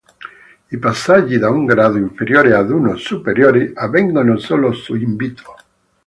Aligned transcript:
I 0.69 0.79
passaggi 0.79 1.37
da 1.37 1.51
un 1.51 1.63
grado 1.65 1.99
inferiore 1.99 2.55
ad 2.55 2.71
uno 2.71 2.95
superiore 2.95 3.71
avvengono 3.75 4.39
solo 4.39 4.73
su 4.73 4.95
invito. 4.95 5.55